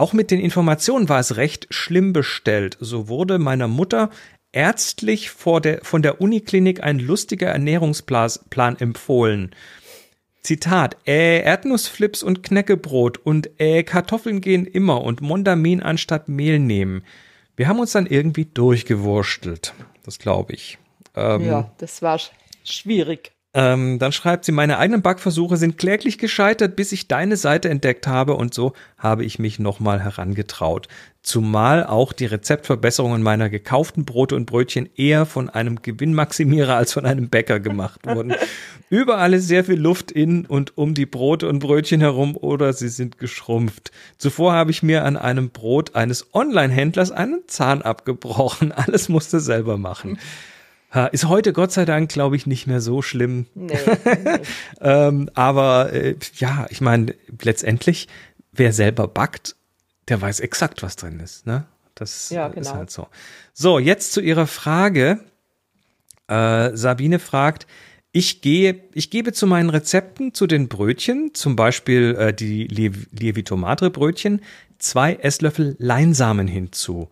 auch 0.00 0.12
mit 0.12 0.30
den 0.30 0.40
Informationen 0.40 1.08
war 1.08 1.20
es 1.20 1.36
recht 1.36 1.66
schlimm 1.70 2.12
bestellt. 2.12 2.76
So 2.80 3.08
wurde 3.08 3.38
meiner 3.38 3.68
Mutter 3.68 4.10
ärztlich 4.52 5.30
der, 5.62 5.80
von 5.84 6.02
der 6.02 6.20
Uniklinik 6.20 6.82
ein 6.82 6.98
lustiger 6.98 7.48
Ernährungsplan 7.48 8.76
empfohlen. 8.78 9.54
Zitat, 10.42 10.96
äh, 11.06 11.42
Erdnussflips 11.42 12.22
und 12.22 12.42
Knäckebrot 12.42 13.18
und 13.18 13.50
äh, 13.60 13.82
Kartoffeln 13.82 14.40
gehen 14.40 14.64
immer 14.64 15.02
und 15.02 15.20
Mondamin 15.20 15.82
anstatt 15.82 16.28
Mehl 16.28 16.58
nehmen. 16.58 17.04
Wir 17.56 17.68
haben 17.68 17.78
uns 17.78 17.92
dann 17.92 18.06
irgendwie 18.06 18.46
durchgewurstelt. 18.46 19.74
Das 20.02 20.18
glaube 20.18 20.54
ich. 20.54 20.78
Ähm, 21.14 21.44
ja, 21.44 21.70
das 21.76 22.00
war 22.00 22.18
schwierig. 22.64 23.32
Ähm, 23.52 23.98
dann 23.98 24.12
schreibt 24.12 24.44
sie, 24.44 24.52
meine 24.52 24.78
eigenen 24.78 25.02
Backversuche 25.02 25.56
sind 25.56 25.76
kläglich 25.76 26.18
gescheitert, 26.18 26.76
bis 26.76 26.92
ich 26.92 27.08
deine 27.08 27.36
Seite 27.36 27.68
entdeckt 27.68 28.06
habe 28.06 28.34
und 28.34 28.54
so 28.54 28.74
habe 28.96 29.24
ich 29.24 29.40
mich 29.40 29.58
nochmal 29.58 30.00
herangetraut. 30.00 30.86
Zumal 31.22 31.84
auch 31.84 32.12
die 32.12 32.26
Rezeptverbesserungen 32.26 33.22
meiner 33.22 33.50
gekauften 33.50 34.04
Brote 34.04 34.36
und 34.36 34.46
Brötchen 34.46 34.88
eher 34.94 35.26
von 35.26 35.50
einem 35.50 35.82
Gewinnmaximierer 35.82 36.76
als 36.76 36.92
von 36.92 37.04
einem 37.04 37.28
Bäcker 37.28 37.58
gemacht 37.58 38.06
wurden. 38.06 38.34
Überall 38.88 39.34
ist 39.34 39.48
sehr 39.48 39.64
viel 39.64 39.80
Luft 39.80 40.12
in 40.12 40.46
und 40.46 40.78
um 40.78 40.94
die 40.94 41.06
Brote 41.06 41.48
und 41.48 41.58
Brötchen 41.58 42.00
herum 42.00 42.36
oder 42.36 42.72
sie 42.72 42.88
sind 42.88 43.18
geschrumpft. 43.18 43.90
Zuvor 44.16 44.52
habe 44.52 44.70
ich 44.70 44.84
mir 44.84 45.04
an 45.04 45.16
einem 45.16 45.50
Brot 45.50 45.96
eines 45.96 46.32
Online-Händlers 46.34 47.10
einen 47.10 47.42
Zahn 47.48 47.82
abgebrochen. 47.82 48.70
Alles 48.72 49.08
musste 49.08 49.40
selber 49.40 49.76
machen. 49.76 50.20
Ist 51.12 51.28
heute 51.28 51.52
Gott 51.52 51.70
sei 51.70 51.84
Dank, 51.84 52.10
glaube 52.10 52.34
ich, 52.34 52.46
nicht 52.46 52.66
mehr 52.66 52.80
so 52.80 53.00
schlimm. 53.00 53.46
Nee, 53.54 53.78
ähm, 54.80 55.30
aber 55.34 55.92
äh, 55.92 56.16
ja, 56.38 56.66
ich 56.70 56.80
meine, 56.80 57.14
letztendlich, 57.42 58.08
wer 58.50 58.72
selber 58.72 59.06
backt, 59.06 59.54
der 60.08 60.20
weiß 60.20 60.40
exakt, 60.40 60.82
was 60.82 60.96
drin 60.96 61.20
ist. 61.20 61.46
Ne? 61.46 61.64
Das 61.94 62.30
ja, 62.30 62.48
genau. 62.48 62.60
ist 62.60 62.74
halt 62.74 62.90
so. 62.90 63.06
So, 63.52 63.78
jetzt 63.78 64.12
zu 64.12 64.20
Ihrer 64.20 64.48
Frage. 64.48 65.20
Äh, 66.26 66.76
Sabine 66.76 67.20
fragt, 67.20 67.68
ich 68.12 68.40
gehe, 68.40 68.80
ich 68.92 69.10
gebe 69.10 69.32
zu 69.32 69.46
meinen 69.46 69.70
Rezepten 69.70 70.34
zu 70.34 70.48
den 70.48 70.68
Brötchen, 70.68 71.30
zum 71.34 71.54
Beispiel 71.54 72.16
äh, 72.18 72.34
die 72.34 72.64
Lievito 72.66 73.56
Madre 73.56 73.90
Brötchen, 73.90 74.40
zwei 74.78 75.14
Esslöffel 75.14 75.76
Leinsamen 75.78 76.48
hinzu. 76.48 77.08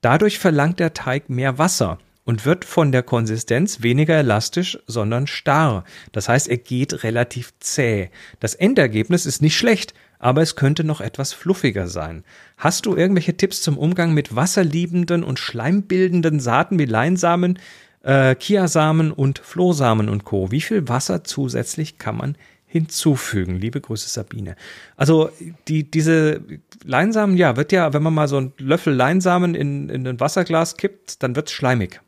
Dadurch 0.00 0.40
verlangt 0.40 0.80
der 0.80 0.94
Teig 0.94 1.30
mehr 1.30 1.58
Wasser 1.58 1.98
und 2.30 2.46
wird 2.46 2.64
von 2.64 2.92
der 2.92 3.02
Konsistenz 3.02 3.82
weniger 3.82 4.14
elastisch, 4.14 4.78
sondern 4.86 5.26
starr. 5.26 5.82
Das 6.12 6.28
heißt, 6.28 6.46
er 6.46 6.58
geht 6.58 7.02
relativ 7.02 7.52
zäh. 7.58 8.10
Das 8.38 8.54
Endergebnis 8.54 9.26
ist 9.26 9.42
nicht 9.42 9.56
schlecht, 9.56 9.94
aber 10.20 10.40
es 10.40 10.54
könnte 10.54 10.84
noch 10.84 11.00
etwas 11.00 11.32
fluffiger 11.32 11.88
sein. 11.88 12.22
Hast 12.56 12.86
du 12.86 12.94
irgendwelche 12.94 13.36
Tipps 13.36 13.62
zum 13.62 13.76
Umgang 13.76 14.14
mit 14.14 14.36
wasserliebenden 14.36 15.24
und 15.24 15.40
schleimbildenden 15.40 16.38
Saaten 16.38 16.78
wie 16.78 16.84
Leinsamen, 16.84 17.58
äh, 18.04 18.36
Kiasamen 18.36 19.10
und 19.10 19.40
Flohsamen 19.40 20.08
und 20.08 20.22
Co. 20.22 20.52
Wie 20.52 20.60
viel 20.60 20.86
Wasser 20.86 21.24
zusätzlich 21.24 21.98
kann 21.98 22.16
man 22.16 22.36
hinzufügen? 22.64 23.56
Liebe 23.56 23.80
Grüße 23.80 24.08
Sabine. 24.08 24.54
Also 24.96 25.30
die, 25.66 25.90
diese 25.90 26.42
Leinsamen, 26.84 27.36
ja, 27.36 27.56
wird 27.56 27.72
ja, 27.72 27.92
wenn 27.92 28.04
man 28.04 28.14
mal 28.14 28.28
so 28.28 28.36
einen 28.36 28.52
Löffel 28.56 28.94
Leinsamen 28.94 29.56
in, 29.56 29.88
in 29.88 30.06
ein 30.06 30.20
Wasserglas 30.20 30.76
kippt, 30.76 31.24
dann 31.24 31.34
wird's 31.34 31.50
schleimig. 31.50 32.00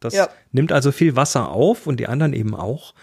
Das 0.00 0.14
ja. 0.14 0.28
nimmt 0.52 0.72
also 0.72 0.92
viel 0.92 1.16
Wasser 1.16 1.50
auf 1.50 1.86
und 1.86 1.98
die 1.98 2.06
anderen 2.06 2.32
eben 2.32 2.54
auch. 2.54 2.94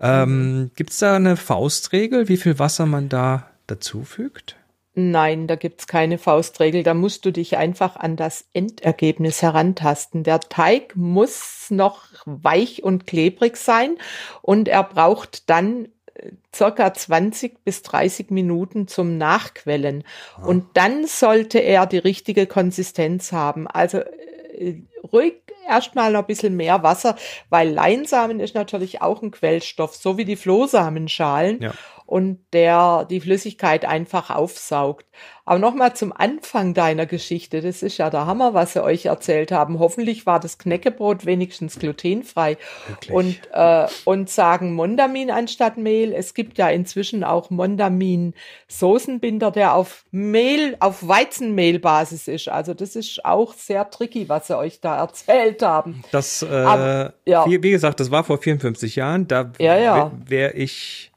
Ähm. 0.00 0.70
Gibt 0.74 0.90
es 0.90 0.98
da 0.98 1.16
eine 1.16 1.36
Faustregel, 1.36 2.28
wie 2.28 2.36
viel 2.36 2.58
Wasser 2.58 2.86
man 2.86 3.08
da 3.08 3.50
dazufügt? 3.66 4.56
Nein, 4.94 5.46
da 5.46 5.54
gibt's 5.54 5.86
keine 5.86 6.18
Faustregel. 6.18 6.82
Da 6.82 6.94
musst 6.94 7.24
du 7.24 7.30
dich 7.30 7.56
einfach 7.56 7.96
an 7.96 8.16
das 8.16 8.44
Endergebnis 8.52 9.40
herantasten. 9.40 10.24
Der 10.24 10.40
Teig 10.40 10.96
muss 10.96 11.66
noch 11.70 12.06
weich 12.24 12.82
und 12.82 13.06
klebrig 13.06 13.56
sein 13.56 13.96
und 14.42 14.66
er 14.66 14.82
braucht 14.82 15.48
dann 15.48 15.88
äh, 16.14 16.32
circa 16.54 16.92
20 16.92 17.62
bis 17.62 17.82
30 17.82 18.30
Minuten 18.30 18.88
zum 18.88 19.16
Nachquellen. 19.16 20.02
Ah. 20.36 20.46
Und 20.46 20.66
dann 20.74 21.06
sollte 21.06 21.60
er 21.60 21.86
die 21.86 21.98
richtige 21.98 22.46
Konsistenz 22.46 23.30
haben. 23.30 23.68
Also 23.68 23.98
äh, 23.98 24.82
ruhig 25.12 25.34
erstmal 25.68 26.12
noch 26.12 26.20
ein 26.20 26.26
bisschen 26.26 26.56
mehr 26.56 26.82
Wasser, 26.82 27.16
weil 27.48 27.70
Leinsamen 27.70 28.40
ist 28.40 28.54
natürlich 28.54 29.02
auch 29.02 29.22
ein 29.22 29.30
Quellstoff, 29.30 29.94
so 29.94 30.16
wie 30.16 30.24
die 30.24 30.36
Flohsamenschalen. 30.36 31.60
Ja 31.60 31.72
und 32.10 32.40
der 32.52 33.06
die 33.08 33.20
Flüssigkeit 33.20 33.84
einfach 33.84 34.30
aufsaugt. 34.30 35.06
Aber 35.44 35.60
nochmal 35.60 35.94
zum 35.94 36.12
Anfang 36.12 36.74
deiner 36.74 37.06
Geschichte. 37.06 37.60
Das 37.60 37.84
ist 37.84 37.98
ja 37.98 38.10
der 38.10 38.26
Hammer, 38.26 38.52
was 38.52 38.72
sie 38.72 38.82
euch 38.82 39.06
erzählt 39.06 39.52
haben. 39.52 39.78
Hoffentlich 39.78 40.26
war 40.26 40.40
das 40.40 40.58
Knäckebrot 40.58 41.24
wenigstens 41.24 41.78
glutenfrei. 41.78 42.56
Wirklich? 42.88 43.14
Und, 43.14 43.40
äh, 43.52 43.86
und 44.04 44.28
sagen 44.28 44.74
Mondamin 44.74 45.30
anstatt 45.30 45.76
Mehl. 45.76 46.12
Es 46.12 46.34
gibt 46.34 46.58
ja 46.58 46.68
inzwischen 46.68 47.22
auch 47.22 47.48
Mondamin 47.50 48.34
Soßenbinder, 48.66 49.52
der 49.52 49.74
auf 49.74 50.04
Mehl, 50.10 50.76
auf 50.80 51.06
Weizenmehlbasis 51.06 52.26
ist. 52.26 52.48
Also 52.48 52.74
das 52.74 52.96
ist 52.96 53.24
auch 53.24 53.54
sehr 53.54 53.88
tricky, 53.88 54.28
was 54.28 54.48
sie 54.48 54.58
euch 54.58 54.80
da 54.80 54.98
erzählt 54.98 55.62
haben. 55.62 56.02
Das, 56.10 56.42
äh, 56.42 56.48
Aber, 56.48 57.14
ja. 57.24 57.46
wie, 57.46 57.62
wie, 57.62 57.70
gesagt, 57.70 58.00
das 58.00 58.10
war 58.10 58.24
vor 58.24 58.38
54 58.38 58.96
Jahren. 58.96 59.28
Da 59.28 59.52
ja, 59.60 59.78
ja. 59.78 60.10
wäre 60.26 60.54
ich 60.54 61.10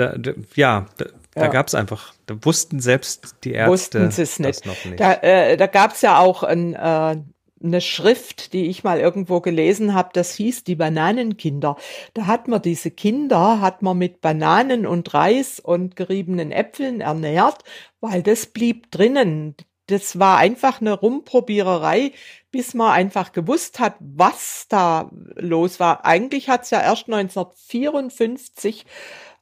da, 0.00 0.16
da, 0.16 0.32
ja, 0.54 0.86
da, 0.96 1.04
ja. 1.04 1.12
da 1.34 1.46
gab 1.48 1.68
es 1.68 1.74
einfach, 1.74 2.14
da 2.26 2.36
wussten 2.42 2.80
selbst 2.80 3.36
die 3.44 3.52
Ärzte 3.52 3.70
wussten 4.06 4.22
es 4.22 4.38
nicht. 4.38 4.66
noch 4.66 4.84
nicht. 4.84 4.98
Da, 4.98 5.12
äh, 5.14 5.56
da 5.56 5.66
gab 5.66 5.92
es 5.92 6.00
ja 6.00 6.18
auch 6.18 6.42
ein, 6.42 6.74
äh, 6.74 7.16
eine 7.62 7.80
Schrift, 7.82 8.54
die 8.54 8.68
ich 8.68 8.84
mal 8.84 8.98
irgendwo 8.98 9.40
gelesen 9.40 9.92
habe, 9.92 10.10
das 10.14 10.34
hieß 10.34 10.64
die 10.64 10.76
Bananenkinder. 10.76 11.76
Da 12.14 12.26
hat 12.26 12.48
man 12.48 12.62
diese 12.62 12.90
Kinder, 12.90 13.60
hat 13.60 13.82
man 13.82 13.98
mit 13.98 14.22
Bananen 14.22 14.86
und 14.86 15.12
Reis 15.12 15.60
und 15.60 15.94
geriebenen 15.94 16.52
Äpfeln 16.52 17.02
ernährt, 17.02 17.62
weil 18.00 18.22
das 18.22 18.46
blieb 18.46 18.90
drinnen. 18.90 19.56
Das 19.88 20.18
war 20.18 20.38
einfach 20.38 20.80
eine 20.80 20.92
Rumprobiererei, 20.92 22.12
bis 22.50 22.74
man 22.74 22.92
einfach 22.92 23.32
gewusst 23.32 23.78
hat, 23.78 23.96
was 23.98 24.66
da 24.68 25.10
los 25.34 25.80
war. 25.80 26.06
Eigentlich 26.06 26.48
hat 26.48 26.62
es 26.62 26.70
ja 26.70 26.80
erst 26.80 27.08
1954 27.08 28.86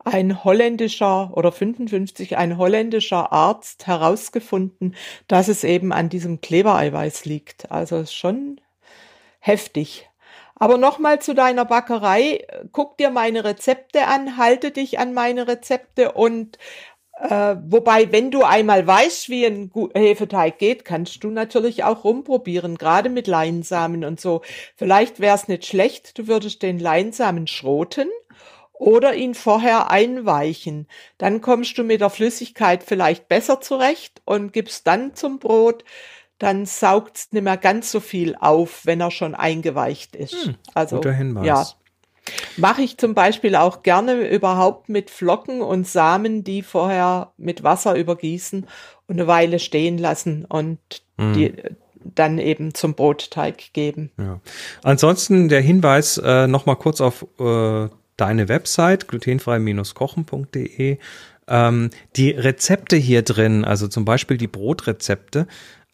ein 0.05 0.45
holländischer 0.45 1.37
oder 1.37 1.52
55 1.52 2.37
ein 2.37 2.57
holländischer 2.57 3.33
Arzt 3.33 3.87
herausgefunden, 3.87 4.95
dass 5.26 5.49
es 5.49 5.64
eben 5.64 5.93
an 5.93 6.09
diesem 6.09 6.40
Klebereiweiß 6.40 7.25
liegt. 7.25 7.71
Also 7.71 8.05
schon 8.07 8.61
heftig. 9.40 10.09
Aber 10.55 10.76
nochmal 10.76 11.21
zu 11.21 11.35
deiner 11.35 11.64
Backerei. 11.64 12.45
Guck 12.73 12.97
dir 12.97 13.11
meine 13.11 13.45
Rezepte 13.45 14.07
an, 14.07 14.37
halte 14.37 14.71
dich 14.71 14.99
an 14.99 15.14
meine 15.14 15.47
Rezepte 15.47 16.12
und 16.12 16.59
äh, 17.21 17.57
wobei, 17.67 18.12
wenn 18.12 18.31
du 18.31 18.45
einmal 18.45 18.87
weißt, 18.87 19.28
wie 19.28 19.45
ein 19.45 19.73
Hefeteig 19.95 20.59
geht, 20.59 20.85
kannst 20.85 21.25
du 21.25 21.31
natürlich 21.31 21.83
auch 21.83 22.05
rumprobieren, 22.05 22.78
gerade 22.78 23.09
mit 23.09 23.26
Leinsamen 23.26 24.05
und 24.05 24.21
so. 24.21 24.43
Vielleicht 24.76 25.19
wäre 25.19 25.35
es 25.35 25.49
nicht 25.49 25.67
schlecht, 25.67 26.17
du 26.19 26.28
würdest 26.28 26.62
den 26.62 26.78
Leinsamen 26.78 27.49
schroten 27.49 28.09
oder 28.78 29.14
ihn 29.14 29.35
vorher 29.35 29.90
einweichen. 29.90 30.87
Dann 31.18 31.40
kommst 31.40 31.76
du 31.78 31.85
mit 31.85 32.00
der 32.00 32.11
Flüssigkeit 32.11 32.82
vielleicht 32.82 33.28
besser 33.28 33.61
zurecht 33.61 34.23
und 34.25 34.52
gibst 34.52 34.87
dann 34.87 35.14
zum 35.14 35.38
Brot. 35.38 35.85
Dann 36.38 36.66
saugt's 36.66 37.28
nicht 37.32 37.42
mehr 37.42 37.56
ganz 37.56 37.90
so 37.90 37.99
viel 37.99 38.37
auf, 38.38 38.87
wenn 38.87 39.00
er 39.00 39.11
schon 39.11 39.35
eingeweicht 39.35 40.14
ist. 40.14 40.44
Hm, 40.44 40.54
also, 40.75 40.97
guter 40.97 41.12
Hinweis. 41.12 41.47
Ja. 41.47 41.66
Mache 42.56 42.82
ich 42.82 42.99
zum 42.99 43.14
Beispiel 43.14 43.56
auch 43.56 43.82
gerne 43.82 44.28
überhaupt 44.28 44.88
mit 44.88 45.11
Flocken 45.11 45.62
und 45.62 45.87
Samen, 45.87 46.44
die 46.44 46.62
vorher 46.62 47.32
mit 47.37 47.62
Wasser 47.62 47.97
übergießen 47.97 48.66
und 49.06 49.14
eine 49.14 49.26
Weile 49.26 49.58
stehen 49.58 49.99
lassen 49.99 50.44
und 50.44 50.78
hm. 51.16 51.32
die 51.32 51.54
dann 52.14 52.38
eben 52.38 52.75
zum 52.75 52.94
Brotteig 52.94 53.73
geben. 53.73 54.11
Ja. 54.18 54.40
Ansonsten 54.82 55.49
der 55.49 55.61
Hinweis 55.61 56.18
äh, 56.18 56.47
noch 56.47 56.66
mal 56.66 56.76
kurz 56.76 57.00
auf 57.00 57.26
äh, 57.40 57.88
deine 58.19 58.51
Website 58.51 59.09
glutenfrei-kochen.de. 59.09 60.99
Ähm, 61.47 61.91
die 62.17 62.31
Rezepte 62.31 62.97
hier 62.97 63.23
drin, 63.23 63.65
also 63.65 63.89
zum 63.89 64.04
Beispiel 64.04 64.37
die 64.37 64.49
Brotrezepte, 64.49 65.47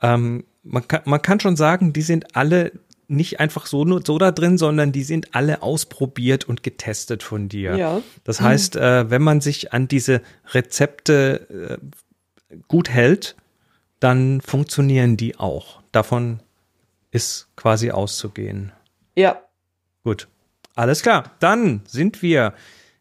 ähm, 0.02 0.44
man, 0.64 0.88
kann, 0.88 1.02
man 1.04 1.22
kann 1.22 1.38
schon 1.38 1.54
sagen, 1.56 1.92
die 1.92 2.02
sind 2.02 2.34
alle 2.34 2.72
nicht 3.06 3.38
einfach 3.38 3.66
so 3.66 3.84
nur 3.84 4.02
so 4.04 4.18
da 4.18 4.32
drin, 4.32 4.58
sondern 4.58 4.90
die 4.90 5.04
sind 5.04 5.34
alle 5.34 5.62
ausprobiert 5.62 6.44
und 6.44 6.62
getestet 6.62 7.22
von 7.22 7.48
dir. 7.48 7.76
Ja. 7.76 8.02
Das 8.24 8.40
heißt, 8.40 8.76
äh, 8.76 9.10
wenn 9.10 9.22
man 9.22 9.40
sich 9.40 9.72
an 9.72 9.88
diese 9.88 10.22
Rezepte 10.52 11.78
äh, 12.50 12.56
gut 12.66 12.88
hält, 12.88 13.36
dann 14.00 14.40
funktionieren 14.40 15.16
die 15.16 15.38
auch. 15.38 15.82
Davon 15.92 16.40
ist 17.10 17.48
quasi 17.56 17.90
auszugehen. 17.90 18.72
Ja. 19.14 19.42
Gut. 20.02 20.28
Alles 20.74 21.02
klar, 21.02 21.30
dann 21.38 21.82
sind 21.86 22.22
wir 22.22 22.52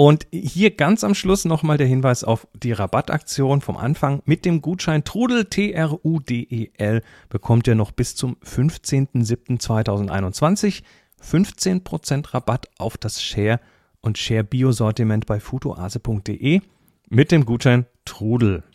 Und 0.00 0.26
hier 0.32 0.70
ganz 0.70 1.04
am 1.04 1.14
Schluss 1.14 1.44
nochmal 1.44 1.76
der 1.76 1.86
Hinweis 1.86 2.24
auf 2.24 2.48
die 2.54 2.72
Rabattaktion 2.72 3.60
vom 3.60 3.76
Anfang. 3.76 4.22
Mit 4.24 4.46
dem 4.46 4.62
Gutschein 4.62 5.04
Trudel, 5.04 5.44
T-R-U-D-E-L, 5.44 7.02
bekommt 7.28 7.68
ihr 7.68 7.74
noch 7.74 7.90
bis 7.90 8.16
zum 8.16 8.36
15.07.2021 8.36 10.84
15% 11.22 12.32
Rabatt 12.32 12.70
auf 12.78 12.96
das 12.96 13.22
Share 13.22 13.60
und 14.00 14.16
Share 14.16 14.42
Bio 14.42 14.72
Sortiment 14.72 15.26
bei 15.26 15.38
futoase.de 15.38 16.62
mit 17.10 17.30
dem 17.30 17.44
Gutschein 17.44 17.84
Trudel. 18.06 18.62